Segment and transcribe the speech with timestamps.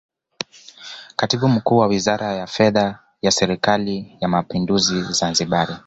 [1.15, 5.79] Katibu Mkuu wa Wizara ya Fedha ya Serikali ya Mapinduzi Zanzibar